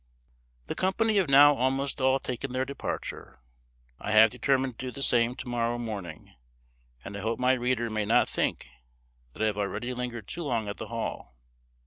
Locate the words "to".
4.79-4.87, 5.35-5.47